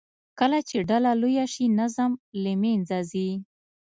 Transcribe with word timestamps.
کله 0.39 0.59
چې 0.69 0.77
ډله 0.89 1.11
لویه 1.21 1.45
شي، 1.53 1.65
نظم 1.79 2.11
له 2.41 2.53
منځه 2.61 2.97
ځي. 3.11 3.29